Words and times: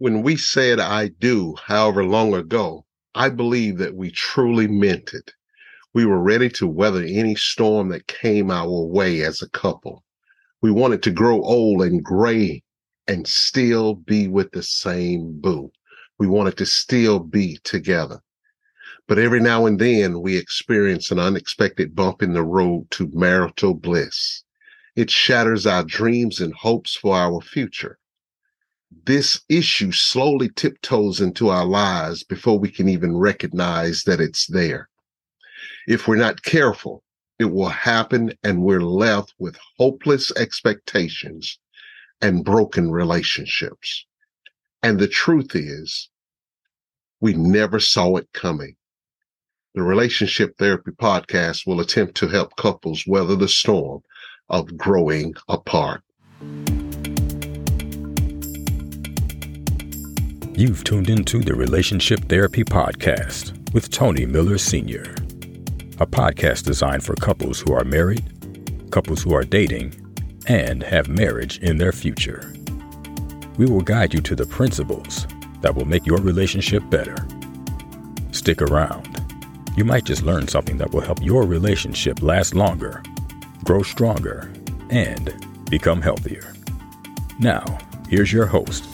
When 0.00 0.22
we 0.22 0.36
said 0.36 0.78
I 0.78 1.08
do, 1.08 1.56
however 1.56 2.04
long 2.04 2.32
ago, 2.32 2.86
I 3.16 3.30
believe 3.30 3.78
that 3.78 3.96
we 3.96 4.12
truly 4.12 4.68
meant 4.68 5.12
it. 5.12 5.32
We 5.92 6.06
were 6.06 6.22
ready 6.22 6.48
to 6.50 6.68
weather 6.68 7.02
any 7.02 7.34
storm 7.34 7.88
that 7.88 8.06
came 8.06 8.48
our 8.48 8.84
way 8.84 9.22
as 9.22 9.42
a 9.42 9.48
couple. 9.48 10.04
We 10.62 10.70
wanted 10.70 11.02
to 11.02 11.10
grow 11.10 11.42
old 11.42 11.82
and 11.82 12.00
gray 12.00 12.62
and 13.08 13.26
still 13.26 13.96
be 13.96 14.28
with 14.28 14.52
the 14.52 14.62
same 14.62 15.40
boo. 15.40 15.72
We 16.16 16.28
wanted 16.28 16.56
to 16.58 16.66
still 16.66 17.18
be 17.18 17.58
together. 17.64 18.20
But 19.08 19.18
every 19.18 19.40
now 19.40 19.66
and 19.66 19.80
then 19.80 20.20
we 20.20 20.36
experience 20.36 21.10
an 21.10 21.18
unexpected 21.18 21.96
bump 21.96 22.22
in 22.22 22.34
the 22.34 22.44
road 22.44 22.88
to 22.92 23.10
marital 23.12 23.74
bliss. 23.74 24.44
It 24.94 25.10
shatters 25.10 25.66
our 25.66 25.82
dreams 25.82 26.40
and 26.40 26.54
hopes 26.54 26.94
for 26.94 27.16
our 27.16 27.40
future 27.40 27.98
this 28.90 29.40
issue 29.48 29.92
slowly 29.92 30.48
tiptoes 30.48 31.20
into 31.20 31.48
our 31.48 31.64
lives 31.64 32.22
before 32.22 32.58
we 32.58 32.70
can 32.70 32.88
even 32.88 33.16
recognize 33.16 34.04
that 34.04 34.20
it's 34.20 34.46
there. 34.46 34.88
If 35.86 36.08
we're 36.08 36.16
not 36.16 36.42
careful, 36.42 37.02
it 37.38 37.46
will 37.46 37.68
happen 37.68 38.34
and 38.42 38.62
we're 38.62 38.82
left 38.82 39.34
with 39.38 39.58
hopeless 39.76 40.32
expectations 40.36 41.58
and 42.20 42.44
broken 42.44 42.90
relationships. 42.90 44.06
And 44.82 44.98
the 44.98 45.08
truth 45.08 45.54
is, 45.54 46.08
we 47.20 47.34
never 47.34 47.80
saw 47.80 48.16
it 48.16 48.28
coming. 48.32 48.76
The 49.74 49.82
Relationship 49.82 50.56
Therapy 50.58 50.92
Podcast 50.92 51.66
will 51.66 51.80
attempt 51.80 52.16
to 52.16 52.28
help 52.28 52.56
couples 52.56 53.06
weather 53.06 53.36
the 53.36 53.48
storm 53.48 54.02
of 54.48 54.76
growing 54.76 55.34
apart. 55.48 56.02
You've 60.58 60.82
tuned 60.82 61.08
into 61.08 61.38
the 61.38 61.54
Relationship 61.54 62.18
Therapy 62.24 62.64
Podcast 62.64 63.72
with 63.72 63.90
Tony 63.90 64.26
Miller 64.26 64.58
Sr., 64.58 65.02
a 66.00 66.04
podcast 66.04 66.64
designed 66.64 67.04
for 67.04 67.14
couples 67.14 67.60
who 67.60 67.72
are 67.74 67.84
married, 67.84 68.90
couples 68.90 69.22
who 69.22 69.32
are 69.34 69.44
dating, 69.44 69.94
and 70.48 70.82
have 70.82 71.06
marriage 71.06 71.58
in 71.58 71.78
their 71.78 71.92
future. 71.92 72.52
We 73.56 73.66
will 73.66 73.82
guide 73.82 74.12
you 74.12 74.20
to 74.20 74.34
the 74.34 74.46
principles 74.46 75.28
that 75.60 75.76
will 75.76 75.84
make 75.84 76.06
your 76.06 76.18
relationship 76.18 76.82
better. 76.90 77.24
Stick 78.32 78.60
around. 78.60 79.16
You 79.76 79.84
might 79.84 80.06
just 80.06 80.24
learn 80.24 80.48
something 80.48 80.76
that 80.78 80.90
will 80.90 81.02
help 81.02 81.22
your 81.22 81.44
relationship 81.44 82.20
last 82.20 82.56
longer, 82.56 83.04
grow 83.64 83.84
stronger, 83.84 84.52
and 84.90 85.32
become 85.70 86.02
healthier. 86.02 86.52
Now, 87.38 87.78
here's 88.08 88.32
your 88.32 88.46
host, 88.46 88.84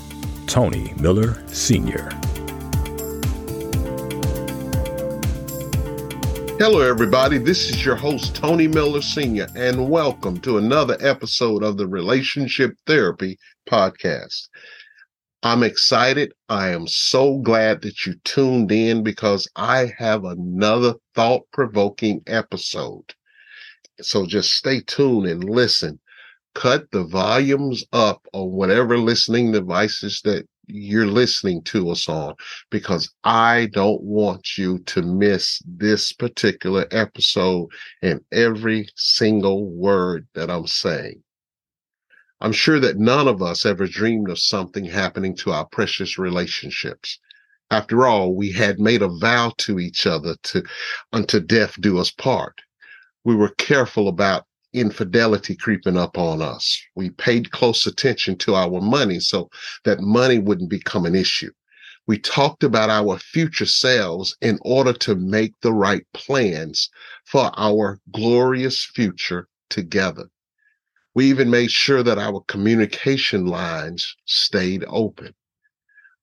Tony 0.46 0.92
Miller 1.00 1.42
Sr. 1.48 2.08
Hello, 6.58 6.80
everybody. 6.80 7.38
This 7.38 7.70
is 7.70 7.84
your 7.84 7.96
host, 7.96 8.36
Tony 8.36 8.68
Miller 8.68 9.02
Sr., 9.02 9.48
and 9.56 9.90
welcome 9.90 10.40
to 10.42 10.58
another 10.58 10.96
episode 11.00 11.62
of 11.62 11.76
the 11.76 11.88
Relationship 11.88 12.76
Therapy 12.86 13.38
Podcast. 13.68 14.48
I'm 15.42 15.62
excited. 15.62 16.32
I 16.48 16.68
am 16.68 16.86
so 16.86 17.38
glad 17.38 17.82
that 17.82 18.06
you 18.06 18.14
tuned 18.24 18.70
in 18.70 19.02
because 19.02 19.48
I 19.56 19.92
have 19.98 20.24
another 20.24 20.94
thought 21.14 21.42
provoking 21.52 22.22
episode. 22.26 23.14
So 24.00 24.26
just 24.26 24.52
stay 24.52 24.80
tuned 24.80 25.26
and 25.26 25.44
listen 25.44 26.00
cut 26.54 26.90
the 26.90 27.04
volumes 27.04 27.84
up 27.92 28.26
on 28.32 28.50
whatever 28.50 28.96
listening 28.98 29.52
devices 29.52 30.20
that 30.22 30.46
you're 30.66 31.06
listening 31.06 31.62
to 31.62 31.90
us 31.90 32.08
on 32.08 32.34
because 32.70 33.12
I 33.24 33.68
don't 33.72 34.02
want 34.02 34.56
you 34.56 34.78
to 34.80 35.02
miss 35.02 35.60
this 35.66 36.12
particular 36.12 36.86
episode 36.90 37.68
and 38.02 38.20
every 38.32 38.88
single 38.96 39.68
word 39.68 40.26
that 40.34 40.50
I'm 40.50 40.66
saying. 40.66 41.22
I'm 42.40 42.52
sure 42.52 42.80
that 42.80 42.98
none 42.98 43.28
of 43.28 43.42
us 43.42 43.64
ever 43.64 43.86
dreamed 43.86 44.28
of 44.30 44.38
something 44.38 44.84
happening 44.84 45.36
to 45.36 45.52
our 45.52 45.66
precious 45.66 46.18
relationships. 46.18 47.18
After 47.70 48.06
all, 48.06 48.34
we 48.34 48.52
had 48.52 48.78
made 48.78 49.02
a 49.02 49.08
vow 49.08 49.52
to 49.58 49.78
each 49.78 50.06
other 50.06 50.36
to 50.44 50.62
unto 51.12 51.40
death 51.40 51.80
do 51.80 51.98
us 51.98 52.10
part. 52.10 52.60
We 53.24 53.34
were 53.34 53.54
careful 53.56 54.08
about 54.08 54.44
infidelity 54.74 55.54
creeping 55.54 55.96
up 55.96 56.18
on 56.18 56.42
us. 56.42 56.82
We 56.94 57.10
paid 57.10 57.52
close 57.52 57.86
attention 57.86 58.36
to 58.38 58.54
our 58.56 58.80
money 58.80 59.20
so 59.20 59.48
that 59.84 60.00
money 60.00 60.38
wouldn't 60.38 60.68
become 60.68 61.06
an 61.06 61.14
issue. 61.14 61.52
We 62.06 62.18
talked 62.18 62.64
about 62.64 62.90
our 62.90 63.18
future 63.18 63.64
selves 63.64 64.36
in 64.42 64.58
order 64.60 64.92
to 64.92 65.14
make 65.14 65.54
the 65.62 65.72
right 65.72 66.04
plans 66.12 66.90
for 67.24 67.50
our 67.56 67.98
glorious 68.12 68.84
future 68.84 69.48
together. 69.70 70.28
We 71.14 71.30
even 71.30 71.48
made 71.48 71.70
sure 71.70 72.02
that 72.02 72.18
our 72.18 72.42
communication 72.48 73.46
lines 73.46 74.16
stayed 74.26 74.84
open. 74.88 75.34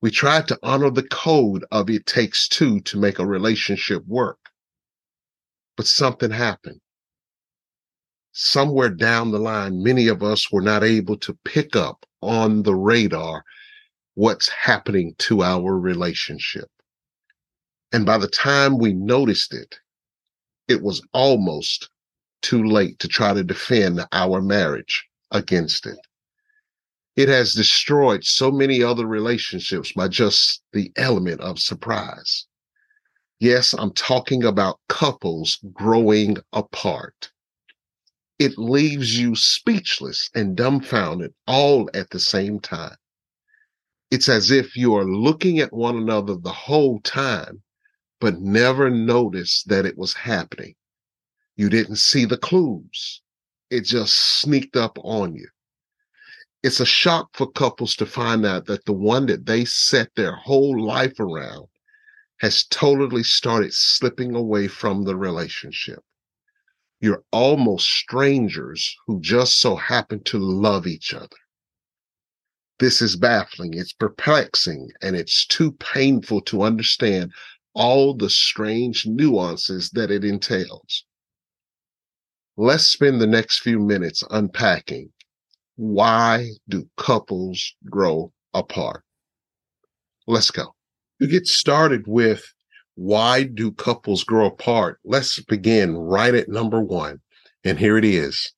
We 0.02 0.12
tried 0.12 0.48
to 0.50 0.60
honor 0.62 0.92
the 0.92 1.08
code 1.08 1.66
of 1.72 1.90
it 1.90 2.06
takes 2.06 2.48
two 2.48 2.82
to 2.82 3.00
make 3.00 3.18
a 3.18 3.26
relationship 3.26 4.06
work. 4.06 4.40
But 5.78 5.88
something 5.88 6.32
happened 6.32 6.82
somewhere 8.32 8.90
down 8.90 9.32
the 9.32 9.40
line, 9.40 9.84
many 9.84 10.08
of 10.08 10.24
us 10.24 10.52
were 10.52 10.62
not 10.62 10.84
able 10.84 11.18
to 11.18 11.38
pick 11.46 11.76
up 11.76 12.06
on 12.22 12.64
the 12.64 12.76
radar 12.76 13.44
what's 14.16 14.50
happening 14.50 15.16
to 15.18 15.44
our 15.44 15.78
relationship. 15.78 16.70
And 17.92 18.06
by 18.06 18.18
the 18.18 18.28
time 18.28 18.78
we 18.78 18.94
noticed 18.94 19.54
it, 19.54 19.80
it 20.68 20.82
was 20.82 21.02
almost 21.14 21.90
too 22.42 22.64
late 22.64 23.00
to 23.00 23.08
try 23.08 23.34
to 23.34 23.44
defend 23.44 24.06
our 24.12 24.42
marriage 24.42 25.06
against 25.32 25.86
it. 25.86 25.98
It 27.16 27.28
has 27.28 27.54
destroyed 27.54 28.24
so 28.24 28.52
many 28.52 28.82
other 28.82 29.06
relationships 29.06 29.92
by 29.92 30.08
just 30.08 30.62
the 30.72 30.92
element 30.96 31.42
of 31.42 31.60
surprise. 31.60 32.46
Yes, 33.40 33.74
I'm 33.74 33.92
talking 33.94 34.44
about 34.44 34.80
couples 34.88 35.60
growing 35.74 36.38
apart 36.54 37.32
it 38.42 38.58
leaves 38.58 39.20
you 39.20 39.36
speechless 39.36 40.28
and 40.34 40.56
dumbfounded 40.56 41.32
all 41.46 41.88
at 41.94 42.10
the 42.10 42.20
same 42.20 42.60
time. 42.60 42.96
It's 44.10 44.28
as 44.28 44.50
if 44.50 44.76
you 44.76 44.96
are 44.96 45.06
looking 45.06 45.60
at 45.60 45.72
one 45.72 45.96
another 45.96 46.36
the 46.36 46.52
whole 46.52 47.00
time, 47.02 47.62
but 48.20 48.42
never 48.42 48.90
noticed 48.90 49.70
that 49.70 49.86
it 49.86 49.96
was 49.96 50.16
happening. 50.16 50.74
You 51.56 51.70
didn't 51.70 51.98
see 51.98 52.26
the 52.26 52.36
clues. 52.36 53.22
It 53.70 53.82
just 53.82 54.40
sneaked 54.40 54.76
up 54.76 54.98
on 55.04 55.36
you. 55.36 55.48
It's 56.64 56.80
a 56.80 56.86
shock 56.86 57.30
for 57.34 57.52
couples 57.52 57.96
to 57.98 58.08
find 58.08 58.44
out 58.44 58.66
that 58.66 58.86
the 58.86 58.94
one 58.94 59.28
that 59.28 59.46
they 59.46 59.66
set 59.66 60.10
their 60.16 60.36
whole 60.36 60.84
life 60.84 61.20
around 61.20 61.68
has 62.40 62.64
totally 62.66 63.22
started 63.22 63.72
slipping 63.72 64.34
away 64.34 64.68
from 64.68 65.04
the 65.04 65.16
relationship. 65.16 66.04
You're 67.02 67.24
almost 67.32 67.88
strangers 67.88 68.96
who 69.08 69.20
just 69.20 69.60
so 69.60 69.76
happen 69.76 70.24
to 70.26 70.38
love 70.38 70.88
each 70.88 71.14
other. 71.14 71.36
This 72.80 73.02
is 73.02 73.16
baffling, 73.16 73.74
it's 73.74 73.94
perplexing, 73.94 74.92
and 75.02 75.16
it's 75.16 75.46
too 75.46 75.74
painful 75.74 76.42
to 76.44 76.62
understand 76.62 77.34
all 77.74 78.14
the 78.14 78.30
strange 78.30 79.06
nuances 79.06 79.90
that 79.92 80.12
it 80.12 80.24
entails. 80.24 81.06
Let's 82.56 82.88
spend 82.88 83.20
the 83.20 83.28
next 83.28 83.60
few 83.60 83.80
minutes 83.80 84.24
unpacking 84.30 85.12
why 85.82 86.52
do 86.70 86.88
couples 86.96 87.74
grow 87.90 88.32
apart? 88.54 89.04
Let's 90.28 90.52
go. 90.52 90.76
To 91.20 91.28
get 91.28 91.48
started 91.48 92.06
with 92.06 92.44
why 92.96 93.44
do 93.44 93.72
couples 93.72 94.24
grow 94.24 94.48
apart? 94.48 95.00
Let's 95.04 95.40
begin 95.42 95.98
right 95.98 96.36
at 96.36 96.50
number 96.50 96.82
one. 96.82 97.22
And 97.64 97.80
here 97.80 97.98
it 97.98 98.06
is. 98.06 98.54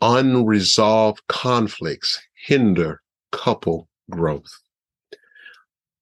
Unresolved 0.00 1.22
conflicts 1.28 2.20
hinder 2.34 3.02
couple 3.30 3.88
growth. 4.10 4.50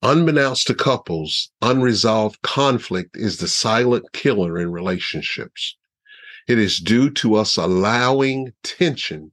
Unbeknownst 0.02 0.66
to 0.68 0.74
couples, 0.74 1.50
unresolved 1.60 2.40
conflict 2.42 3.16
is 3.16 3.36
the 3.36 3.48
silent 3.48 4.12
killer 4.12 4.58
in 4.58 4.72
relationships. 4.72 5.76
It 6.48 6.58
is 6.58 6.78
due 6.78 7.10
to 7.10 7.34
us 7.34 7.58
allowing 7.58 8.54
tension 8.62 9.32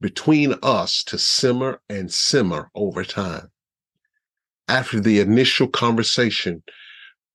between 0.00 0.54
us 0.62 1.02
to 1.04 1.16
simmer 1.16 1.80
and 1.88 2.12
simmer 2.12 2.70
over 2.74 3.04
time 3.04 3.50
after 4.68 5.00
the 5.00 5.20
initial 5.20 5.68
conversation, 5.68 6.62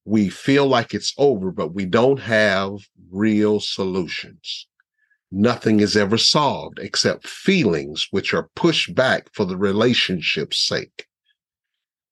we 0.06 0.30
feel 0.30 0.66
like 0.66 0.94
it's 0.94 1.14
over, 1.18 1.52
but 1.52 1.74
we 1.74 1.86
don't 1.86 2.20
have 2.20 2.72
real 3.12 3.60
solutions. 3.60 4.68
Nothing 5.32 5.80
is 5.80 5.96
ever 5.96 6.18
solved 6.18 6.80
except 6.80 7.28
feelings 7.28 8.08
which 8.10 8.34
are 8.34 8.50
pushed 8.56 8.96
back 8.96 9.30
for 9.34 9.46
the 9.46 9.58
relationship's 9.58 10.66
sake. 10.66 11.06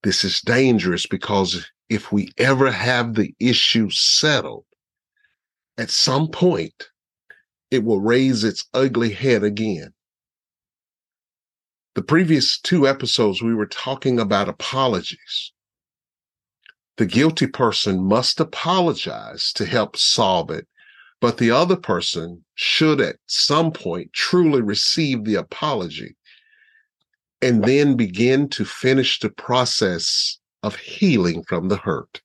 This 0.04 0.24
is 0.24 0.42
dangerous 0.42 1.08
because 1.08 1.66
if 1.90 2.12
we 2.12 2.30
ever 2.38 2.72
have 2.72 3.16
the 3.16 3.34
issue 3.40 3.90
settled, 3.90 4.66
at 5.78 5.90
some 5.90 6.28
point, 6.28 6.90
it 7.72 7.84
will 7.84 8.00
raise 8.00 8.44
its 8.44 8.66
ugly 8.74 9.12
head 9.12 9.44
again. 9.44 9.94
The 11.98 12.04
previous 12.04 12.60
two 12.60 12.88
episodes, 12.88 13.42
we 13.42 13.56
were 13.56 13.66
talking 13.66 14.20
about 14.20 14.48
apologies. 14.48 15.52
The 16.98 17.08
guilty 17.08 17.48
person 17.48 18.04
must 18.04 18.40
apologize 18.40 19.52
to 19.54 19.66
help 19.66 19.98
solve 19.98 20.52
it, 20.52 20.68
but 21.20 21.40
the 21.40 21.50
other 21.50 21.76
person 21.76 22.46
should 22.54 23.02
at 23.02 23.16
some 23.26 23.72
point 23.72 24.14
truly 24.14 24.62
receive 24.62 25.24
the 25.24 25.34
apology 25.34 26.16
and 27.42 27.64
then 27.64 27.96
begin 27.96 28.48
to 28.50 28.64
finish 28.64 29.20
the 29.20 29.32
process 29.32 30.38
of 30.62 30.76
healing 30.76 31.42
from 31.46 31.68
the 31.68 31.78
hurt. 31.78 32.22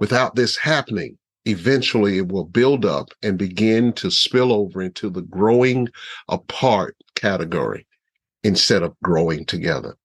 Without 0.00 0.34
this 0.34 0.56
happening, 0.56 1.16
eventually 1.44 2.18
it 2.18 2.26
will 2.26 2.44
build 2.44 2.84
up 2.84 3.10
and 3.22 3.38
begin 3.38 3.92
to 3.92 4.10
spill 4.10 4.52
over 4.52 4.82
into 4.82 5.10
the 5.10 5.22
growing 5.22 5.86
apart 6.28 6.96
category 7.14 7.86
instead 8.42 8.82
of 8.82 8.98
growing 9.02 9.44
together. 9.44 9.96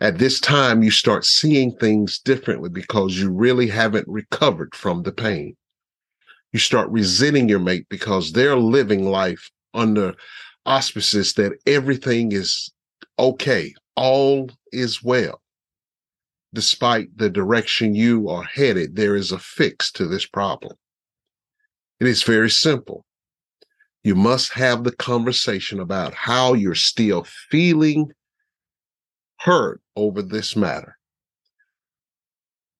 At 0.00 0.18
this 0.18 0.40
time, 0.40 0.82
you 0.82 0.90
start 0.90 1.24
seeing 1.24 1.76
things 1.76 2.18
differently 2.18 2.68
because 2.68 3.16
you 3.16 3.30
really 3.30 3.68
haven't 3.68 4.08
recovered 4.08 4.74
from 4.74 5.02
the 5.02 5.12
pain. 5.12 5.56
You 6.52 6.58
start 6.58 6.90
resenting 6.90 7.48
your 7.48 7.60
mate 7.60 7.86
because 7.88 8.32
they're 8.32 8.56
living 8.56 9.04
life 9.04 9.50
under 9.74 10.14
auspices 10.66 11.34
that 11.34 11.52
everything 11.66 12.32
is 12.32 12.72
okay, 13.18 13.74
all 13.96 14.50
is 14.72 15.02
well. 15.02 15.40
Despite 16.54 17.16
the 17.16 17.30
direction 17.30 17.94
you 17.94 18.28
are 18.28 18.42
headed, 18.42 18.96
there 18.96 19.16
is 19.16 19.32
a 19.32 19.38
fix 19.38 19.90
to 19.92 20.06
this 20.06 20.26
problem. 20.26 20.76
It 22.00 22.06
is 22.06 22.22
very 22.22 22.50
simple. 22.50 23.04
You 24.04 24.16
must 24.16 24.52
have 24.54 24.82
the 24.82 24.94
conversation 24.96 25.78
about 25.78 26.14
how 26.14 26.54
you're 26.54 26.74
still 26.74 27.24
feeling 27.24 28.10
hurt 29.38 29.80
over 29.94 30.22
this 30.22 30.56
matter. 30.56 30.98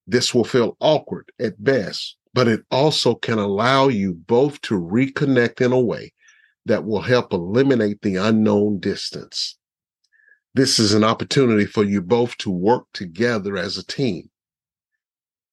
This 0.06 0.34
will 0.34 0.44
feel 0.44 0.76
awkward 0.80 1.30
at 1.38 1.62
best, 1.62 2.16
but 2.34 2.48
it 2.48 2.64
also 2.70 3.14
can 3.14 3.38
allow 3.38 3.88
you 3.88 4.14
both 4.14 4.60
to 4.62 4.74
reconnect 4.74 5.60
in 5.60 5.72
a 5.72 5.80
way 5.80 6.12
that 6.66 6.84
will 6.84 7.02
help 7.02 7.32
eliminate 7.32 8.02
the 8.02 8.16
unknown 8.16 8.80
distance. 8.80 9.56
This 10.54 10.78
is 10.78 10.92
an 10.92 11.04
opportunity 11.04 11.66
for 11.66 11.84
you 11.84 12.02
both 12.02 12.36
to 12.38 12.50
work 12.50 12.84
together 12.92 13.56
as 13.56 13.78
a 13.78 13.86
team. 13.86 14.28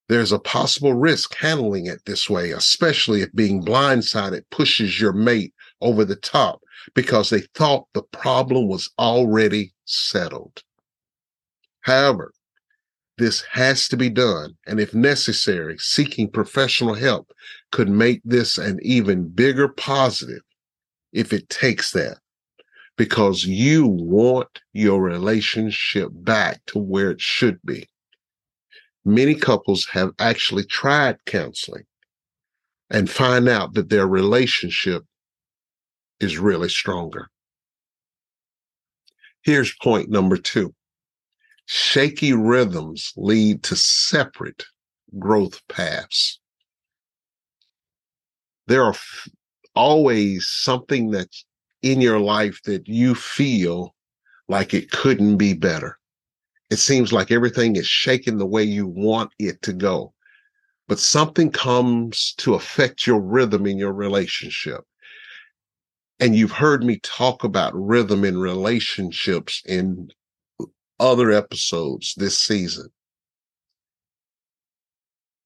There's 0.09 0.31
a 0.31 0.39
possible 0.39 0.95
risk 0.95 1.35
handling 1.35 1.85
it 1.85 2.03
this 2.05 2.27
way, 2.27 2.51
especially 2.51 3.21
if 3.21 3.33
being 3.33 3.63
blindsided 3.63 4.41
pushes 4.49 4.99
your 4.99 5.13
mate 5.13 5.53
over 5.81 6.05
the 6.05 6.15
top 6.15 6.61
because 6.93 7.29
they 7.29 7.41
thought 7.55 7.87
the 7.93 8.03
problem 8.03 8.67
was 8.67 8.89
already 8.99 9.73
settled. 9.85 10.63
However, 11.81 12.33
this 13.17 13.41
has 13.51 13.89
to 13.89 13.97
be 13.97 14.09
done, 14.09 14.55
and 14.65 14.79
if 14.79 14.93
necessary, 14.93 15.77
seeking 15.77 16.29
professional 16.29 16.93
help 16.93 17.33
could 17.71 17.89
make 17.89 18.21
this 18.23 18.57
an 18.57 18.79
even 18.81 19.27
bigger 19.27 19.67
positive 19.67 20.41
if 21.11 21.33
it 21.33 21.49
takes 21.49 21.91
that 21.91 22.19
because 22.97 23.43
you 23.45 23.87
want 23.87 24.61
your 24.73 25.01
relationship 25.01 26.09
back 26.13 26.61
to 26.67 26.79
where 26.79 27.11
it 27.11 27.21
should 27.21 27.59
be. 27.65 27.87
Many 29.05 29.35
couples 29.35 29.85
have 29.91 30.11
actually 30.19 30.65
tried 30.65 31.17
counseling 31.25 31.85
and 32.89 33.09
find 33.09 33.47
out 33.47 33.73
that 33.73 33.89
their 33.89 34.07
relationship 34.07 35.03
is 36.19 36.37
really 36.37 36.69
stronger. 36.69 37.29
Here's 39.41 39.73
point 39.81 40.09
number 40.09 40.37
two 40.37 40.73
shaky 41.65 42.33
rhythms 42.33 43.13
lead 43.15 43.61
to 43.63 43.75
separate 43.75 44.65
growth 45.19 45.61
paths. 45.67 46.39
There 48.67 48.83
are 48.83 48.95
always 49.75 50.47
something 50.47 51.11
that's 51.11 51.45
in 51.81 52.01
your 52.01 52.19
life 52.19 52.59
that 52.65 52.87
you 52.87 53.15
feel 53.15 53.95
like 54.47 54.73
it 54.73 54.91
couldn't 54.91 55.37
be 55.37 55.53
better. 55.53 55.97
It 56.69 56.77
seems 56.77 57.13
like 57.13 57.31
everything 57.31 57.75
is 57.75 57.87
shaking 57.87 58.37
the 58.37 58.45
way 58.45 58.63
you 58.63 58.85
want 58.87 59.31
it 59.39 59.61
to 59.63 59.73
go. 59.73 60.13
But 60.87 60.99
something 60.99 61.51
comes 61.51 62.33
to 62.39 62.55
affect 62.55 63.07
your 63.07 63.21
rhythm 63.21 63.65
in 63.65 63.77
your 63.77 63.93
relationship. 63.93 64.81
And 66.19 66.35
you've 66.35 66.51
heard 66.51 66.83
me 66.83 66.99
talk 66.99 67.43
about 67.43 67.73
rhythm 67.73 68.25
in 68.25 68.37
relationships 68.37 69.61
in 69.65 70.09
other 70.99 71.31
episodes 71.31 72.13
this 72.17 72.37
season. 72.37 72.89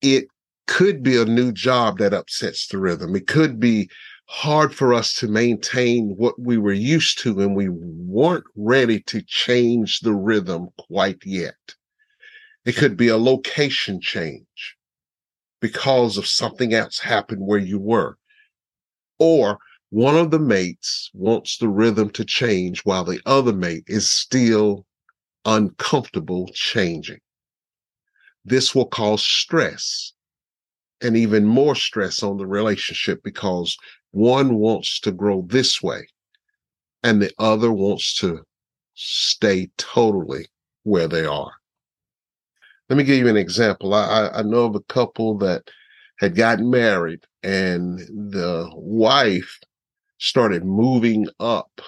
It 0.01 0.25
could 0.67 1.03
be 1.03 1.17
a 1.17 1.25
new 1.25 1.51
job 1.51 1.99
that 1.99 2.13
upsets 2.13 2.67
the 2.67 2.79
rhythm. 2.79 3.15
It 3.15 3.27
could 3.27 3.59
be 3.59 3.89
hard 4.25 4.73
for 4.73 4.93
us 4.93 5.13
to 5.13 5.27
maintain 5.27 6.15
what 6.17 6.39
we 6.39 6.57
were 6.57 6.73
used 6.73 7.19
to, 7.19 7.41
and 7.41 7.55
we 7.55 7.69
weren't 7.69 8.45
ready 8.55 8.99
to 9.01 9.21
change 9.21 9.99
the 9.99 10.13
rhythm 10.13 10.69
quite 10.79 11.21
yet. 11.23 11.75
It 12.65 12.75
could 12.77 12.97
be 12.97 13.09
a 13.09 13.17
location 13.17 14.01
change 14.01 14.75
because 15.61 16.17
of 16.17 16.25
something 16.25 16.73
else 16.73 16.99
happened 16.99 17.45
where 17.45 17.59
you 17.59 17.79
were. 17.79 18.17
Or 19.19 19.59
one 19.93 20.17
of 20.17 20.31
the 20.31 20.39
mates 20.39 21.11
wants 21.13 21.59
the 21.59 21.67
rhythm 21.67 22.09
to 22.09 22.25
change 22.25 22.81
while 22.83 23.03
the 23.03 23.21
other 23.27 23.53
mate 23.53 23.83
is 23.85 24.09
still 24.09 24.87
uncomfortable 25.45 26.49
changing. 26.51 27.19
This 28.43 28.73
will 28.73 28.87
cause 28.87 29.23
stress 29.23 30.13
and 30.99 31.15
even 31.15 31.45
more 31.45 31.75
stress 31.75 32.23
on 32.23 32.37
the 32.37 32.47
relationship 32.47 33.21
because 33.23 33.77
one 34.09 34.55
wants 34.55 34.99
to 35.01 35.11
grow 35.11 35.45
this 35.47 35.79
way 35.83 36.07
and 37.03 37.21
the 37.21 37.31
other 37.37 37.71
wants 37.71 38.17
to 38.17 38.41
stay 38.95 39.69
totally 39.77 40.47
where 40.81 41.07
they 41.07 41.23
are. 41.23 41.51
Let 42.89 42.97
me 42.97 43.03
give 43.03 43.19
you 43.19 43.27
an 43.27 43.37
example. 43.37 43.93
I, 43.93 44.29
I 44.33 44.41
know 44.41 44.65
of 44.65 44.73
a 44.73 44.81
couple 44.91 45.37
that 45.37 45.69
had 46.17 46.35
gotten 46.35 46.71
married 46.71 47.25
and 47.43 47.99
the 47.99 48.71
wife 48.73 49.59
started 50.23 50.63
moving 50.63 51.27
up 51.41 51.81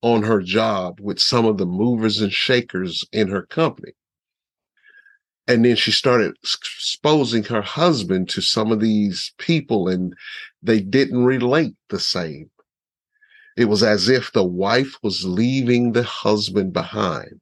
on 0.00 0.22
her 0.22 0.40
job 0.40 0.98
with 1.02 1.20
some 1.20 1.44
of 1.44 1.58
the 1.58 1.66
movers 1.66 2.22
and 2.22 2.32
shakers 2.32 3.04
in 3.12 3.28
her 3.28 3.42
company. 3.42 3.92
And 5.46 5.62
then 5.66 5.76
she 5.76 5.92
started 5.92 6.34
exposing 6.42 7.44
her 7.44 7.60
husband 7.60 8.30
to 8.30 8.40
some 8.40 8.72
of 8.72 8.80
these 8.80 9.34
people, 9.36 9.86
and 9.86 10.14
they 10.62 10.80
didn't 10.80 11.26
relate 11.26 11.74
the 11.90 12.00
same. 12.00 12.50
It 13.54 13.66
was 13.66 13.82
as 13.82 14.08
if 14.08 14.32
the 14.32 14.42
wife 14.42 14.96
was 15.02 15.26
leaving 15.26 15.92
the 15.92 16.04
husband 16.04 16.72
behind, 16.72 17.38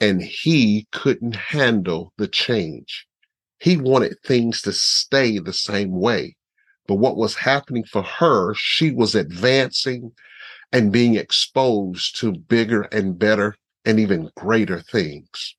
and 0.00 0.20
he 0.20 0.86
couldn't 0.92 1.36
handle 1.36 2.12
the 2.18 2.28
change. 2.28 3.06
He 3.58 3.78
wanted 3.78 4.18
things 4.22 4.60
to 4.62 4.72
stay 4.74 5.38
the 5.38 5.54
same 5.54 5.98
way. 5.98 6.36
But 6.86 6.96
what 6.96 7.16
was 7.16 7.34
happening 7.34 7.84
for 7.84 8.02
her, 8.02 8.54
she 8.54 8.90
was 8.90 9.14
advancing 9.14 10.12
and 10.72 10.92
being 10.92 11.14
exposed 11.14 12.18
to 12.20 12.32
bigger 12.32 12.82
and 12.82 13.18
better 13.18 13.56
and 13.84 13.98
even 13.98 14.30
greater 14.36 14.80
things. 14.80 15.56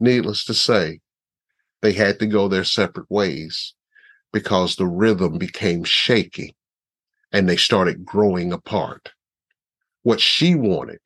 Needless 0.00 0.44
to 0.46 0.54
say, 0.54 1.00
they 1.80 1.92
had 1.92 2.18
to 2.18 2.26
go 2.26 2.48
their 2.48 2.64
separate 2.64 3.10
ways 3.10 3.74
because 4.32 4.76
the 4.76 4.86
rhythm 4.86 5.38
became 5.38 5.84
shaky 5.84 6.56
and 7.32 7.48
they 7.48 7.56
started 7.56 8.04
growing 8.04 8.52
apart. 8.52 9.12
What 10.02 10.20
she 10.20 10.54
wanted 10.54 11.00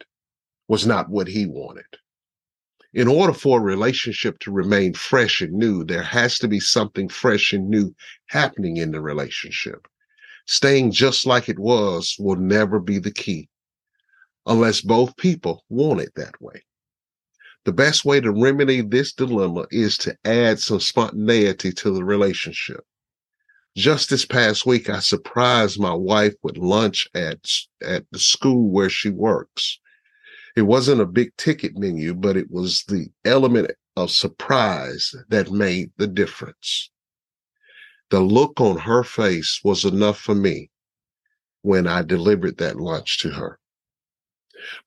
was 0.69 0.87
not 0.87 1.09
what 1.09 1.29
he 1.29 1.47
wanted. 1.47 1.99
In 2.97 3.09
order 3.09 3.35
for 3.35 3.59
a 3.59 3.63
relationship 3.63 4.39
to 4.39 4.51
remain 4.51 4.95
fresh 4.95 5.43
and 5.43 5.53
new, 5.53 5.85
there 5.85 6.03
has 6.03 6.39
to 6.39 6.49
be 6.49 6.59
something 6.59 7.11
fresh 7.11 7.53
and 7.53 7.69
new 7.69 7.95
happening 8.29 8.79
in 8.79 8.91
the 8.91 9.03
relationship. 9.03 9.87
Staying 10.47 10.93
just 10.93 11.27
like 11.27 11.51
it 11.51 11.59
was 11.59 12.17
will 12.19 12.37
never 12.37 12.81
be 12.81 12.99
the 12.99 13.11
key 13.11 13.51
unless 14.47 14.81
both 14.81 15.15
people 15.19 15.63
want 15.69 16.01
it 16.01 16.13
that 16.17 16.41
way. 16.41 16.65
The 17.67 17.73
best 17.73 18.07
way 18.07 18.19
to 18.19 18.33
remedy 18.33 18.81
this 18.81 19.13
dilemma 19.13 19.67
is 19.71 19.99
to 19.99 20.17
add 20.25 20.59
some 20.59 20.81
spontaneity 20.81 21.73
to 21.73 21.91
the 21.91 22.03
relationship. 22.03 22.83
Just 23.77 24.09
this 24.09 24.25
past 24.25 24.65
week, 24.65 24.89
I 24.89 25.01
surprised 25.01 25.79
my 25.79 25.93
wife 25.93 26.33
with 26.43 26.57
lunch 26.57 27.11
at, 27.15 27.47
at 27.83 28.07
the 28.11 28.19
school 28.19 28.71
where 28.71 28.89
she 28.89 29.11
works. 29.11 29.81
It 30.57 30.63
wasn't 30.63 31.03
a 31.03 31.07
big 31.07 31.37
ticket 31.37 31.77
menu, 31.77 32.15
but 32.15 32.37
it 32.37 32.51
was 32.51 32.83
the 32.89 33.09
element 33.27 33.73
of 33.95 34.11
surprise 34.11 35.15
that 35.29 35.53
made 35.53 35.93
the 35.99 36.07
difference. 36.07 36.91
The 38.09 38.21
look 38.21 38.59
on 38.59 38.79
her 38.79 39.05
face 39.05 39.61
was 39.63 39.85
enough 39.85 40.19
for 40.19 40.35
me 40.35 40.71
when 41.61 41.87
I 41.87 42.03
delivered 42.03 42.57
that 42.57 42.81
lunch 42.81 43.19
to 43.21 43.31
her. 43.31 43.59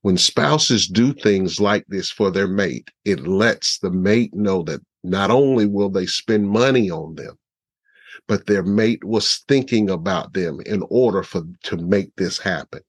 When 0.02 0.18
spouses 0.18 0.88
do 0.88 1.14
things 1.14 1.60
like 1.60 1.86
this 1.88 2.10
for 2.10 2.32
their 2.32 2.48
mate, 2.48 2.90
it 3.06 3.28
lets 3.28 3.78
the 3.78 3.92
mate 3.92 4.34
know 4.34 4.64
that 4.64 4.82
not 5.04 5.30
only 5.30 5.68
will 5.68 5.90
they 5.90 6.08
spend 6.08 6.50
money 6.50 6.90
on 6.90 7.14
them, 7.14 7.38
but 8.28 8.48
their 8.48 8.64
mate 8.64 9.04
was 9.04 9.44
thinking 9.48 9.90
about 9.90 10.34
them 10.34 10.62
in 10.62 10.84
order 10.90 11.22
for 11.22 11.44
to 11.64 11.78
make 11.78 12.16
this 12.16 12.40
happen. 12.40 12.82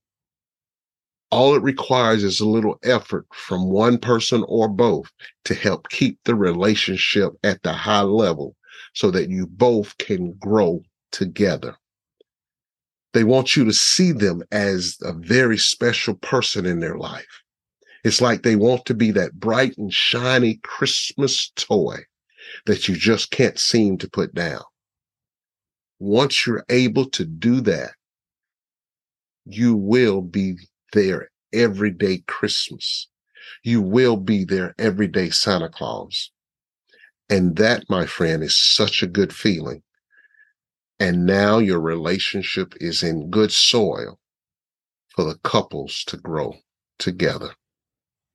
All 1.30 1.54
it 1.54 1.62
requires 1.62 2.24
is 2.24 2.40
a 2.40 2.48
little 2.48 2.78
effort 2.82 3.26
from 3.32 3.70
one 3.70 3.98
person 3.98 4.44
or 4.48 4.68
both 4.68 5.12
to 5.44 5.54
help 5.54 5.88
keep 5.88 6.18
the 6.24 6.34
relationship 6.34 7.32
at 7.44 7.62
the 7.62 7.72
high 7.72 8.02
level 8.02 8.56
so 8.94 9.10
that 9.12 9.30
you 9.30 9.46
both 9.46 9.96
can 9.98 10.32
grow 10.34 10.82
together. 11.12 11.76
They 13.12 13.24
want 13.24 13.56
you 13.56 13.64
to 13.64 13.72
see 13.72 14.12
them 14.12 14.42
as 14.50 14.96
a 15.02 15.12
very 15.12 15.58
special 15.58 16.14
person 16.14 16.66
in 16.66 16.80
their 16.80 16.96
life. 16.96 17.42
It's 18.02 18.20
like 18.20 18.42
they 18.42 18.56
want 18.56 18.86
to 18.86 18.94
be 18.94 19.10
that 19.12 19.34
bright 19.34 19.76
and 19.78 19.92
shiny 19.92 20.58
Christmas 20.62 21.50
toy 21.54 21.98
that 22.66 22.88
you 22.88 22.96
just 22.96 23.30
can't 23.30 23.58
seem 23.58 23.98
to 23.98 24.10
put 24.10 24.34
down. 24.34 24.62
Once 25.98 26.46
you're 26.46 26.64
able 26.70 27.04
to 27.10 27.24
do 27.24 27.60
that, 27.60 27.90
you 29.44 29.74
will 29.74 30.22
be 30.22 30.56
their 30.92 31.30
everyday 31.52 32.18
Christmas. 32.26 33.08
You 33.62 33.82
will 33.82 34.16
be 34.16 34.44
their 34.44 34.74
everyday 34.78 35.30
Santa 35.30 35.68
Claus. 35.68 36.30
And 37.28 37.56
that, 37.56 37.84
my 37.88 38.06
friend, 38.06 38.42
is 38.42 38.60
such 38.60 39.02
a 39.02 39.06
good 39.06 39.32
feeling. 39.32 39.82
And 40.98 41.24
now 41.24 41.58
your 41.58 41.80
relationship 41.80 42.74
is 42.80 43.02
in 43.02 43.30
good 43.30 43.52
soil 43.52 44.18
for 45.08 45.24
the 45.24 45.38
couples 45.44 46.04
to 46.08 46.16
grow 46.16 46.54
together. 46.98 47.50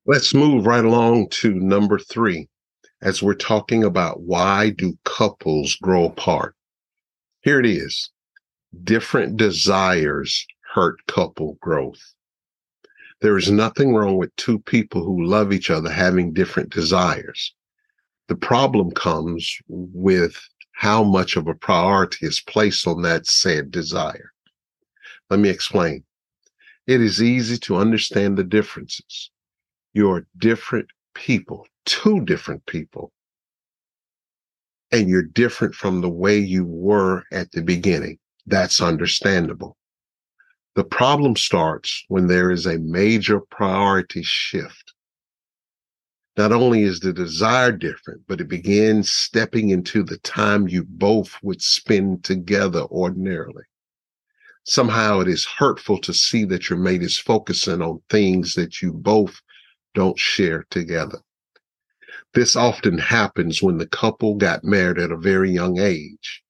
Let's 0.06 0.34
move 0.34 0.66
right 0.66 0.86
along 0.86 1.30
to 1.30 1.54
number 1.54 2.00
three 2.00 2.48
as 3.02 3.22
we're 3.22 3.36
talking 3.36 3.84
about 3.84 4.22
why 4.22 4.72
do 4.72 4.98
couples 5.04 5.76
grow 5.76 6.06
apart. 6.06 6.56
Here 7.42 7.60
it 7.60 7.66
is. 7.66 8.10
Different 8.84 9.38
desires 9.38 10.46
hurt 10.74 10.98
couple 11.08 11.58
growth. 11.62 12.15
There 13.22 13.38
is 13.38 13.50
nothing 13.50 13.94
wrong 13.94 14.18
with 14.18 14.36
two 14.36 14.60
people 14.60 15.04
who 15.04 15.26
love 15.26 15.54
each 15.54 15.70
other 15.70 15.90
having 15.90 16.34
different 16.34 16.70
desires. 16.70 17.54
The 18.28 18.36
problem 18.36 18.92
comes 18.92 19.58
with 19.68 20.38
how 20.74 21.04
much 21.04 21.38
of 21.38 21.48
a 21.48 21.56
priority 21.56 22.26
is 22.26 22.42
placed 22.42 22.88
on 22.88 23.02
that 23.04 23.26
said 23.26 23.72
desire. 23.72 24.34
Let 25.30 25.40
me 25.40 25.50
explain. 25.50 26.04
It 26.88 27.02
is 27.02 27.22
easy 27.22 27.58
to 27.60 27.78
understand 27.78 28.38
the 28.38 28.44
differences. 28.44 29.32
You're 29.94 30.28
different 30.38 30.88
people, 31.14 31.66
two 31.86 32.24
different 32.26 32.66
people, 32.66 33.12
and 34.92 35.10
you're 35.10 35.24
different 35.24 35.74
from 35.74 36.02
the 36.02 36.10
way 36.10 36.38
you 36.38 36.66
were 36.66 37.24
at 37.32 37.52
the 37.52 37.62
beginning. 37.62 38.20
That's 38.46 38.82
understandable. 38.82 39.78
The 40.76 40.84
problem 40.84 41.38
starts 41.38 42.04
when 42.10 42.28
there 42.28 42.52
is 42.52 42.66
a 42.66 42.78
major 42.80 43.40
priority 43.40 44.24
shift. 44.24 44.94
Not 46.38 46.52
only 46.52 46.84
is 46.84 47.00
the 47.00 47.14
desire 47.14 47.72
different, 47.72 48.24
but 48.28 48.42
it 48.42 48.50
begins 48.50 49.10
stepping 49.10 49.70
into 49.70 50.04
the 50.04 50.18
time 50.18 50.68
you 50.68 50.84
both 50.84 51.38
would 51.42 51.62
spend 51.62 52.26
together 52.26 52.82
ordinarily. 52.82 53.64
Somehow 54.66 55.22
it 55.22 55.30
is 55.30 55.46
hurtful 55.46 56.00
to 56.02 56.14
see 56.14 56.44
that 56.46 56.70
your 56.70 56.80
mate 56.80 57.04
is 57.04 57.18
focusing 57.18 57.82
on 57.82 58.02
things 58.10 58.54
that 58.56 58.82
you 58.82 58.92
both 58.92 59.40
don't 59.94 60.20
share 60.20 60.66
together. 60.72 61.20
This 62.34 62.58
often 62.58 62.98
happens 62.98 63.64
when 63.64 63.78
the 63.78 63.88
couple 63.88 64.36
got 64.36 64.66
married 64.66 65.00
at 65.00 65.12
a 65.12 65.18
very 65.18 65.52
young 65.52 65.80
age 65.80 66.44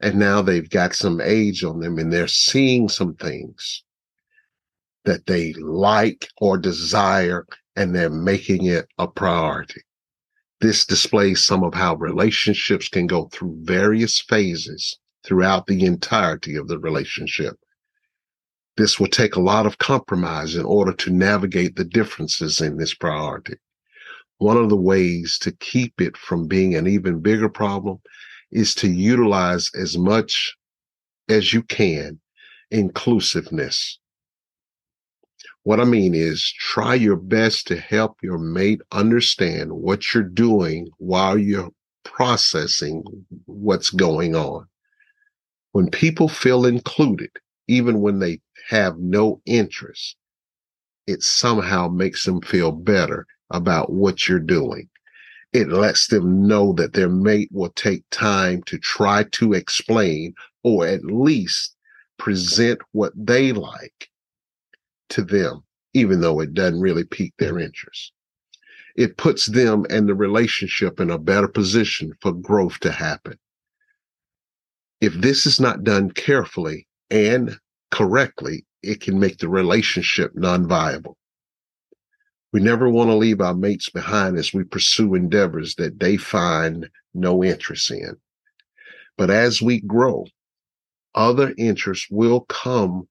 and 0.00 0.16
now 0.16 0.42
they've 0.42 0.70
got 0.70 0.94
some 0.94 1.20
age 1.20 1.64
on 1.64 1.80
them 1.80 1.98
and 1.98 2.12
they're 2.12 2.28
seeing 2.28 2.88
some 2.88 3.14
things 3.14 3.82
that 5.04 5.26
they 5.26 5.52
like 5.54 6.28
or 6.38 6.58
desire 6.58 7.46
and 7.76 7.94
they're 7.94 8.10
making 8.10 8.66
it 8.66 8.86
a 8.98 9.08
priority. 9.08 9.80
This 10.60 10.84
displays 10.84 11.44
some 11.44 11.62
of 11.62 11.74
how 11.74 11.94
relationships 11.94 12.88
can 12.88 13.06
go 13.06 13.28
through 13.32 13.58
various 13.62 14.20
phases 14.20 14.98
throughout 15.24 15.66
the 15.66 15.84
entirety 15.84 16.56
of 16.56 16.68
the 16.68 16.78
relationship. 16.78 17.56
This 18.76 18.98
will 18.98 19.08
take 19.08 19.36
a 19.36 19.40
lot 19.40 19.66
of 19.66 19.78
compromise 19.78 20.54
in 20.54 20.64
order 20.64 20.92
to 20.92 21.10
navigate 21.10 21.76
the 21.76 21.84
differences 21.84 22.60
in 22.60 22.76
this 22.76 22.94
priority. 22.94 23.54
One 24.38 24.56
of 24.56 24.68
the 24.68 24.76
ways 24.76 25.38
to 25.40 25.52
keep 25.52 26.00
it 26.00 26.16
from 26.16 26.46
being 26.46 26.74
an 26.74 26.86
even 26.86 27.20
bigger 27.20 27.48
problem 27.48 28.00
is 28.50 28.74
to 28.76 28.90
utilize 28.90 29.70
as 29.74 29.98
much 29.98 30.56
as 31.28 31.52
you 31.52 31.62
can 31.62 32.20
inclusiveness. 32.70 33.98
What 35.64 35.80
I 35.80 35.84
mean 35.84 36.14
is 36.14 36.52
try 36.58 36.94
your 36.94 37.16
best 37.16 37.66
to 37.68 37.76
help 37.78 38.16
your 38.22 38.38
mate 38.38 38.80
understand 38.92 39.72
what 39.72 40.14
you're 40.14 40.22
doing 40.22 40.88
while 40.98 41.36
you're 41.36 41.70
processing 42.04 43.04
what's 43.44 43.90
going 43.90 44.34
on. 44.34 44.66
When 45.72 45.90
people 45.90 46.28
feel 46.28 46.64
included, 46.64 47.30
even 47.66 48.00
when 48.00 48.18
they 48.18 48.40
have 48.68 48.98
no 48.98 49.42
interest, 49.44 50.16
it 51.06 51.22
somehow 51.22 51.88
makes 51.88 52.24
them 52.24 52.40
feel 52.40 52.72
better 52.72 53.26
about 53.50 53.92
what 53.92 54.28
you're 54.28 54.40
doing 54.40 54.88
it 55.52 55.68
lets 55.68 56.08
them 56.08 56.46
know 56.46 56.72
that 56.74 56.92
their 56.92 57.08
mate 57.08 57.48
will 57.52 57.70
take 57.70 58.04
time 58.10 58.62
to 58.64 58.78
try 58.78 59.24
to 59.32 59.54
explain 59.54 60.34
or 60.62 60.86
at 60.86 61.04
least 61.04 61.74
present 62.18 62.80
what 62.92 63.12
they 63.16 63.52
like 63.52 64.10
to 65.10 65.22
them, 65.22 65.64
even 65.94 66.20
though 66.20 66.40
it 66.40 66.54
doesn't 66.54 66.80
really 66.80 67.04
pique 67.04 67.34
their 67.38 67.58
interest. 67.58 68.12
It 68.96 69.16
puts 69.16 69.46
them 69.46 69.86
and 69.90 70.08
the 70.08 70.14
relationship 70.14 71.00
in 71.00 71.10
a 71.10 71.18
better 71.18 71.48
position 71.48 72.12
for 72.20 72.32
growth 72.32 72.80
to 72.80 72.90
happen. 72.90 73.38
If 75.00 75.14
this 75.14 75.46
is 75.46 75.60
not 75.60 75.84
done 75.84 76.10
carefully 76.10 76.88
and 77.10 77.58
correctly, 77.90 78.66
it 78.82 79.00
can 79.00 79.18
make 79.18 79.38
the 79.38 79.48
relationship 79.48 80.32
non 80.34 80.66
viable. 80.66 81.17
We 82.52 82.60
never 82.60 82.88
want 82.88 83.10
to 83.10 83.14
leave 83.14 83.42
our 83.42 83.54
mates 83.54 83.90
behind 83.90 84.38
as 84.38 84.54
we 84.54 84.64
pursue 84.64 85.14
endeavors 85.14 85.74
that 85.74 86.00
they 86.00 86.16
find 86.16 86.88
no 87.12 87.44
interest 87.44 87.90
in. 87.90 88.16
But 89.18 89.30
as 89.30 89.60
we 89.60 89.80
grow, 89.80 90.26
other 91.14 91.52
interests 91.58 92.06
will 92.10 92.40
come 92.42 93.06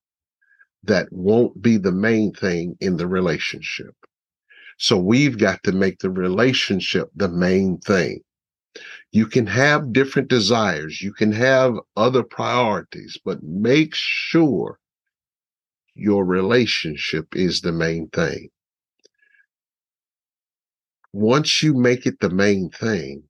that 0.84 1.12
won't 1.12 1.62
be 1.62 1.78
the 1.78 1.92
main 1.92 2.34
thing 2.34 2.78
in 2.80 2.98
the 2.98 3.08
relationship. 3.08 3.94
So 4.78 4.98
we've 4.98 5.38
got 5.38 5.62
to 5.64 5.72
make 5.72 6.00
the 6.00 6.10
relationship 6.10 7.10
the 7.16 7.30
main 7.30 7.78
thing. 7.80 8.22
You 9.12 9.28
can 9.28 9.46
have 9.48 9.94
different 9.94 10.30
desires. 10.30 11.02
You 11.02 11.14
can 11.14 11.32
have 11.32 11.76
other 11.96 12.24
priorities, 12.24 13.18
but 13.24 13.44
make 13.44 13.94
sure 13.94 14.80
your 15.94 16.26
relationship 16.26 17.36
is 17.36 17.62
the 17.62 17.72
main 17.72 18.08
thing 18.10 18.50
once 21.14 21.64
you 21.64 21.74
make 21.74 22.06
it 22.06 22.20
the 22.20 22.30
main 22.30 22.70
thing, 22.70 23.24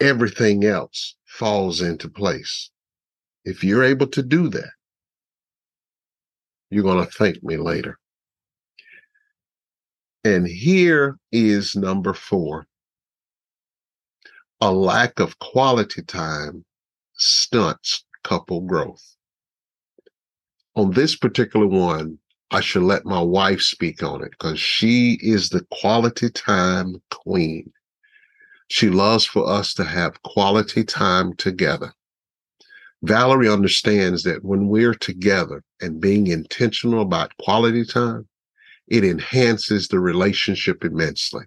everything 0.00 0.64
else 0.64 1.16
falls 1.24 1.80
into 1.80 2.08
place. 2.08 2.70
If 3.44 3.64
you're 3.64 3.84
able 3.84 4.06
to 4.08 4.22
do 4.22 4.48
that, 4.50 4.70
you're 6.70 6.82
going 6.82 7.04
to 7.04 7.10
thank 7.10 7.42
me 7.42 7.56
later. 7.56 7.98
And 10.24 10.46
here 10.46 11.18
is 11.32 11.74
number 11.74 12.12
four 12.12 12.66
a 14.60 14.72
lack 14.72 15.20
of 15.20 15.38
quality 15.38 16.02
time 16.02 16.64
stunts 17.14 18.04
couple 18.24 18.60
growth. 18.60 19.16
On 20.74 20.90
this 20.90 21.16
particular 21.16 21.66
one, 21.66 22.18
I 22.50 22.60
should 22.60 22.82
let 22.82 23.04
my 23.04 23.20
wife 23.20 23.60
speak 23.60 24.02
on 24.02 24.24
it 24.24 24.30
because 24.30 24.58
she 24.58 25.18
is 25.20 25.50
the 25.50 25.66
quality 25.70 26.30
time 26.30 27.02
queen. 27.10 27.72
She 28.68 28.88
loves 28.88 29.24
for 29.24 29.46
us 29.48 29.74
to 29.74 29.84
have 29.84 30.22
quality 30.22 30.84
time 30.84 31.34
together. 31.36 31.92
Valerie 33.02 33.48
understands 33.48 34.22
that 34.24 34.44
when 34.44 34.68
we're 34.68 34.94
together 34.94 35.62
and 35.80 36.00
being 36.00 36.26
intentional 36.26 37.02
about 37.02 37.36
quality 37.36 37.84
time, 37.84 38.26
it 38.88 39.04
enhances 39.04 39.88
the 39.88 40.00
relationship 40.00 40.84
immensely. 40.84 41.44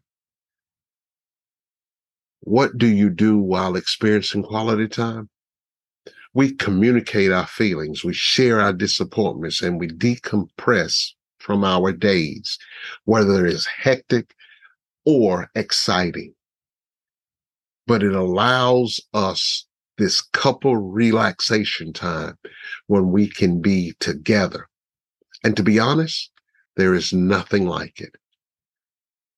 What 2.41 2.77
do 2.77 2.88
you 2.88 3.10
do 3.10 3.38
while 3.38 3.75
experiencing 3.75 4.43
quality 4.43 4.88
time? 4.88 5.29
We 6.34 6.54
communicate 6.54 7.32
our 7.32 7.48
feelings, 7.48 8.04
we 8.04 8.14
share 8.14 8.62
our 8.62 8.74
disappointments, 8.74 9.62
and 9.62 9.80
we 9.80 9.88
decompress 9.88 11.12
from 11.40 11.64
our 11.64 11.92
days, 11.92 12.58
whether 13.06 13.46
it's 13.46 13.66
hectic 13.66 14.34
or 15.06 15.50
exciting. 15.56 16.34
But 17.88 18.04
it 18.04 18.14
allows 18.14 19.02
us 19.14 19.66
this 19.98 20.22
couple 20.22 20.78
relaxation 20.78 21.92
time 21.94 22.38
when 22.88 23.12
we 23.12 23.28
can 23.28 23.62
be 23.62 23.94
together. 24.00 24.68
And 25.44 25.58
to 25.58 25.64
be 25.64 25.80
honest, 25.80 26.32
there 26.78 26.94
is 26.94 27.12
nothing 27.12 27.68
like 27.68 28.00
it. 28.00 28.16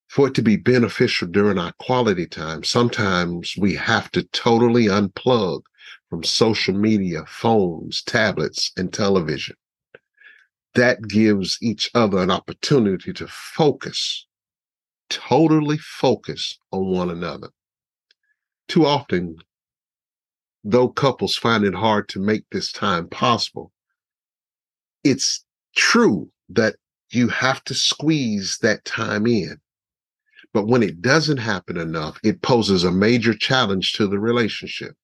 For 0.08 0.28
it 0.28 0.36
to 0.36 0.44
be 0.44 0.58
beneficial 0.58 1.28
during 1.28 1.58
our 1.58 1.74
quality 1.80 2.28
time, 2.28 2.64
sometimes 2.64 3.56
we 3.58 3.74
have 3.76 4.12
to 4.12 4.24
totally 4.26 4.86
unplug 4.86 5.64
from 6.14 6.24
social 6.24 6.76
media, 6.76 7.26
phones, 7.26 8.04
tablets, 8.04 8.72
and 8.78 8.94
television. 8.94 9.56
That 10.76 11.08
gives 11.08 11.58
each 11.60 11.90
other 11.96 12.20
an 12.20 12.30
opportunity 12.30 13.12
to 13.14 13.26
focus, 13.28 14.28
totally 15.10 15.80
focus 15.80 16.60
on 16.72 16.92
one 16.92 17.10
another. 17.10 17.50
Too 18.68 18.86
often, 18.86 19.38
though 20.64 20.90
couples 20.90 21.36
find 21.36 21.64
it 21.64 21.74
hard 21.74 22.08
to 22.10 22.20
make 22.20 22.44
this 22.52 22.72
time 22.72 23.08
possible, 23.08 23.72
it's 25.04 25.44
true 25.76 26.30
that 26.50 26.76
you 27.10 27.28
have 27.30 27.64
to 27.64 27.74
squeeze 27.74 28.60
that 28.62 28.86
time 28.86 29.26
in. 29.26 29.58
But 30.54 30.68
when 30.68 30.84
it 30.84 31.02
doesn't 31.02 31.38
happen 31.38 31.78
enough, 31.78 32.20
it 32.24 32.44
poses 32.44 32.84
a 32.84 32.92
major 32.92 33.34
challenge 33.34 33.94
to 33.94 34.06
the 34.06 34.20
relationship. 34.20 34.96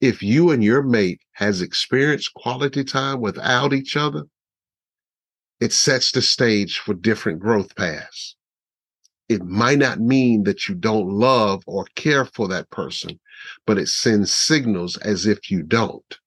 If 0.00 0.22
you 0.22 0.50
and 0.50 0.62
your 0.62 0.82
mate 0.82 1.20
has 1.32 1.60
experienced 1.60 2.34
quality 2.34 2.84
time 2.84 3.20
without 3.20 3.72
each 3.72 3.96
other, 3.96 4.24
it 5.60 5.72
sets 5.72 6.12
the 6.12 6.22
stage 6.22 6.78
for 6.78 6.94
different 6.94 7.40
growth 7.40 7.74
paths. 7.74 8.36
It 9.28 9.44
might 9.44 9.78
not 9.78 10.00
mean 10.00 10.44
that 10.44 10.68
you 10.68 10.76
don't 10.76 11.08
love 11.08 11.64
or 11.66 11.86
care 11.96 12.24
for 12.24 12.46
that 12.48 12.70
person, 12.70 13.18
but 13.66 13.76
it 13.76 13.88
sends 13.88 14.32
signals 14.32 14.96
as 14.98 15.26
if 15.26 15.50
you 15.50 15.62
don't. 15.62 16.18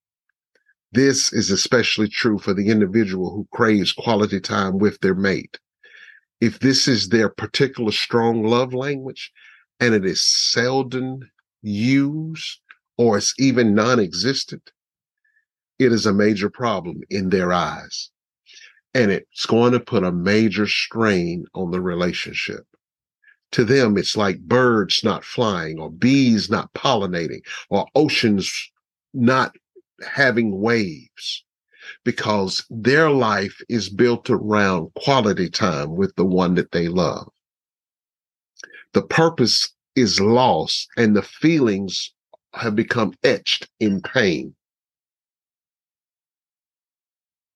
This 0.92 1.32
is 1.32 1.50
especially 1.50 2.10
true 2.10 2.38
for 2.38 2.54
the 2.54 2.68
individual 2.68 3.32
who 3.32 3.48
craves 3.54 3.94
quality 3.94 4.42
time 4.42 4.78
with 4.78 5.00
their 5.00 5.16
mate. 5.16 5.58
If 6.42 6.60
this 6.60 6.88
is 6.88 7.08
their 7.08 7.30
particular 7.30 7.94
strong 7.94 8.44
love 8.44 8.74
language 8.74 9.32
and 9.80 9.94
it 9.94 10.06
is 10.06 10.22
seldom 10.22 11.22
used 11.62 12.60
or 12.98 13.18
it's 13.18 13.34
even 13.40 13.74
non 13.74 14.00
existent, 14.00 14.72
it 15.80 15.92
is 15.92 16.06
a 16.06 16.14
major 16.14 16.50
problem 16.50 17.02
in 17.10 17.30
their 17.30 17.52
eyes. 17.52 18.10
And 18.94 19.12
it's 19.12 19.46
going 19.46 19.72
to 19.72 19.80
put 19.80 20.04
a 20.04 20.12
major 20.12 20.68
strain 20.68 21.46
on 21.54 21.72
the 21.72 21.82
relationship. 21.82 22.66
To 23.54 23.66
them, 23.66 23.98
it's 23.98 24.16
like 24.16 24.40
birds 24.40 25.04
not 25.04 25.26
flying, 25.26 25.80
or 25.80 25.90
bees 25.90 26.50
not 26.50 26.74
pollinating, 26.74 27.42
or 27.70 27.88
oceans 27.96 28.52
not 29.14 29.56
having 30.06 30.62
waves 30.62 31.44
because 32.04 32.66
their 32.70 33.10
life 33.10 33.60
is 33.70 33.90
built 33.90 34.30
around 34.30 34.94
quality 34.96 35.50
time 35.50 35.96
with 35.96 36.16
the 36.16 36.26
one 36.26 36.56
that 36.56 36.72
they 36.72 36.88
love. 36.88 37.28
The 38.94 39.02
purpose 39.02 39.74
is 39.96 40.20
lost 40.20 40.88
and 40.98 41.16
the 41.16 41.22
feelings 41.22 42.14
have 42.54 42.76
become 42.76 43.14
etched 43.24 43.68
in 43.80 44.02
pain. 44.02 44.56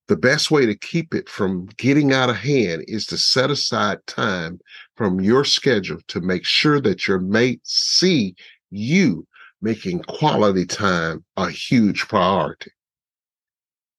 The 0.07 0.15
best 0.15 0.51
way 0.51 0.67
to 0.67 0.77
keep 0.77 1.15
it 1.15 1.27
from 1.27 1.65
getting 1.77 2.13
out 2.13 2.29
of 2.29 2.35
hand 2.35 2.85
is 2.87 3.07
to 3.07 3.17
set 3.17 3.49
aside 3.49 4.05
time 4.05 4.59
from 4.95 5.19
your 5.19 5.43
schedule 5.43 5.99
to 6.09 6.21
make 6.21 6.45
sure 6.45 6.79
that 6.81 7.07
your 7.07 7.19
mates 7.19 7.73
see 7.73 8.35
you 8.69 9.25
making 9.61 10.03
quality 10.03 10.65
time 10.65 11.25
a 11.37 11.49
huge 11.49 12.07
priority. 12.07 12.71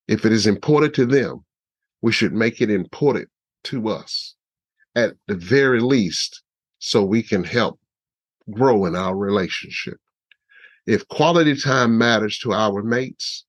If 0.07 0.25
it 0.25 0.31
is 0.31 0.47
important 0.47 0.95
to 0.95 1.07
them, 1.07 1.45
we 2.03 2.13
should 2.13 2.33
make 2.33 2.61
it 2.61 2.71
important 2.71 3.29
to 3.65 3.89
us 3.89 4.37
at 4.95 5.15
the 5.27 5.35
very 5.35 5.81
least 5.81 6.43
so 6.79 7.05
we 7.05 7.23
can 7.23 7.43
help 7.43 7.81
grow 8.49 8.87
in 8.87 8.95
our 8.95 9.17
relationship. 9.17 9.99
If 10.87 11.07
quality 11.09 11.57
time 11.57 11.99
matters 11.99 12.38
to 12.38 12.53
our 12.53 12.83
mates, 12.83 13.44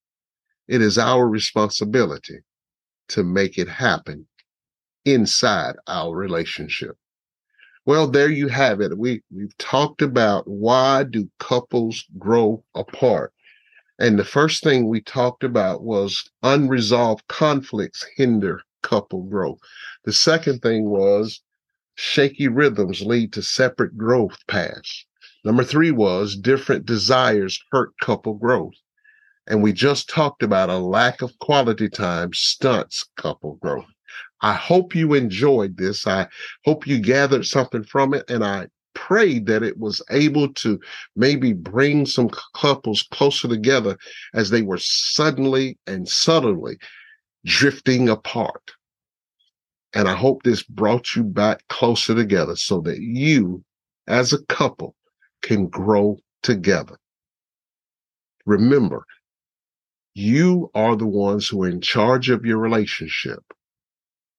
it 0.68 0.82
is 0.82 0.98
our 0.98 1.28
responsibility 1.28 2.40
to 3.10 3.24
make 3.24 3.58
it 3.58 3.68
happen 3.68 4.28
inside 5.06 5.76
our 5.88 6.16
relationship. 6.16 6.98
Well, 7.86 8.08
there 8.08 8.30
you 8.30 8.50
have 8.50 8.82
it. 8.82 8.98
We 8.98 9.22
we've 9.34 9.58
talked 9.58 10.02
about 10.02 10.46
why 10.48 11.04
do 11.04 11.32
couples 11.40 12.04
grow 12.18 12.66
apart. 12.76 13.34
And 13.98 14.20
the 14.20 14.26
first 14.26 14.62
thing 14.62 14.88
we 14.88 15.02
talked 15.02 15.44
about 15.44 15.84
was 15.84 16.30
unresolved 16.44 17.28
conflicts 17.30 18.06
hinder 18.18 18.62
couple 18.84 19.24
growth. 19.24 19.60
The 20.04 20.14
second 20.14 20.62
thing 20.62 20.90
was 20.90 21.42
shaky 21.96 22.48
rhythms 22.48 23.02
lead 23.02 23.34
to 23.34 23.42
separate 23.42 23.98
growth 23.98 24.46
paths. 24.48 25.07
Number 25.48 25.64
three 25.64 25.92
was 25.92 26.36
different 26.36 26.86
desires 26.86 27.58
hurt 27.72 27.98
couple 28.02 28.34
growth. 28.34 28.74
And 29.48 29.64
we 29.64 29.72
just 29.72 30.10
talked 30.10 30.44
about 30.44 30.70
a 30.70 30.78
lack 30.78 31.22
of 31.22 31.40
quality 31.40 31.88
time 31.88 32.34
stunts 32.34 33.06
couple 33.16 33.56
growth. 33.62 33.86
I 34.42 34.52
hope 34.52 34.94
you 34.94 35.14
enjoyed 35.14 35.78
this. 35.78 36.06
I 36.06 36.28
hope 36.66 36.86
you 36.86 37.00
gathered 37.00 37.46
something 37.46 37.86
from 37.86 38.14
it. 38.14 38.30
And 38.30 38.44
I 38.44 38.68
pray 38.94 39.40
that 39.40 39.64
it 39.64 39.78
was 39.78 40.02
able 40.12 40.54
to 40.56 40.82
maybe 41.16 41.54
bring 41.54 42.06
some 42.06 42.30
couples 42.54 43.08
closer 43.14 43.48
together 43.48 43.98
as 44.34 44.50
they 44.50 44.64
were 44.64 44.80
suddenly 44.80 45.78
and 45.88 46.10
subtly 46.10 46.78
drifting 47.46 48.10
apart. 48.10 48.74
And 49.94 50.10
I 50.10 50.14
hope 50.14 50.44
this 50.44 50.64
brought 50.64 51.16
you 51.16 51.24
back 51.24 51.66
closer 51.70 52.14
together 52.14 52.58
so 52.58 52.82
that 52.82 53.00
you, 53.00 53.64
as 54.08 54.34
a 54.34 54.44
couple, 54.48 54.97
can 55.42 55.68
grow 55.68 56.18
together. 56.44 56.98
Remember, 58.46 59.06
you 60.14 60.72
are 60.74 60.96
the 60.96 61.06
ones 61.06 61.48
who 61.48 61.64
are 61.64 61.70
in 61.70 61.82
charge 61.82 62.30
of 62.30 62.46
your 62.46 62.58
relationship. 62.58 63.44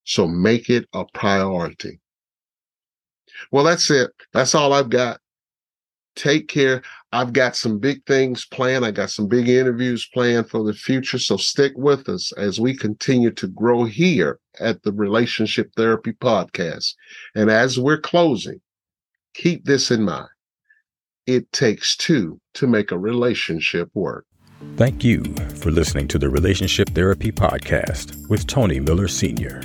So 0.05 0.27
make 0.27 0.71
it 0.71 0.89
a 0.93 1.05
priority. 1.13 2.01
Well, 3.53 3.65
that's 3.65 3.91
it. 3.91 4.11
That's 4.33 4.55
all 4.55 4.73
I've 4.73 4.91
got. 4.91 5.21
Take 6.17 6.49
care. 6.49 6.83
I've 7.13 7.33
got 7.33 7.55
some 7.55 7.79
big 7.79 8.05
things 8.07 8.45
planned. 8.45 8.85
I 8.85 8.91
got 8.91 9.11
some 9.11 9.29
big 9.29 9.49
interviews 9.49 10.09
planned 10.13 10.51
for 10.51 10.65
the 10.65 10.73
future. 10.73 11.19
So 11.19 11.37
stick 11.37 11.75
with 11.77 12.09
us 12.09 12.33
as 12.33 12.59
we 12.59 12.77
continue 12.77 13.31
to 13.33 13.47
grow 13.47 13.85
here 13.85 14.41
at 14.59 14.83
the 14.83 14.93
Relationship 14.93 15.71
Therapy 15.77 16.13
Podcast. 16.13 16.95
And 17.37 17.51
as 17.51 17.79
we're 17.79 18.01
closing, 18.01 18.61
keep 19.35 19.65
this 19.65 19.93
in 19.93 20.03
mind. 20.03 20.29
It 21.29 21.53
takes 21.53 21.95
two 21.95 22.41
to 22.55 22.67
make 22.67 22.91
a 22.91 22.99
relationship 22.99 23.91
work. 23.93 24.25
Thank 24.79 25.05
you 25.05 25.23
for 25.57 25.71
listening 25.71 26.09
to 26.09 26.19
the 26.19 26.31
Relationship 26.31 26.89
Therapy 26.89 27.31
Podcast 27.31 28.27
with 28.31 28.47
Tony 28.47 28.81
Miller 28.81 29.09
Sr. 29.09 29.61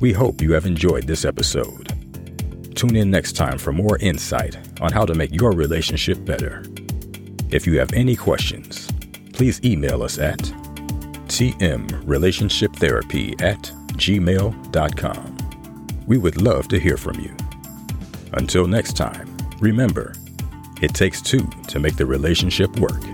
We 0.00 0.14
hope 0.14 0.40
you 0.40 0.54
have 0.54 0.64
enjoyed 0.64 1.06
this 1.06 1.26
episode. 1.26 1.92
Tune 2.74 2.96
in 2.96 3.10
next 3.10 3.32
time 3.32 3.58
for 3.58 3.74
more 3.74 3.98
insight 3.98 4.56
on 4.80 4.90
how 4.90 5.04
to 5.04 5.12
make 5.12 5.34
your 5.34 5.52
relationship 5.52 6.24
better. 6.24 6.64
If 7.50 7.66
you 7.66 7.78
have 7.78 7.92
any 7.92 8.16
questions, 8.16 8.90
please 9.34 9.60
email 9.62 10.02
us 10.02 10.18
at 10.18 10.40
tmrelationshiptherapy 11.28 13.42
at 13.42 13.60
gmail.com. 13.98 15.36
We 16.06 16.16
would 16.16 16.40
love 16.40 16.68
to 16.68 16.80
hear 16.80 16.96
from 16.96 17.20
you. 17.20 17.36
Until 18.32 18.66
next 18.66 18.96
time, 18.96 19.36
remember, 19.60 20.14
it 20.80 20.94
takes 20.94 21.20
two 21.20 21.46
to 21.68 21.78
make 21.78 21.96
the 21.96 22.06
relationship 22.06 22.78
work. 22.78 23.09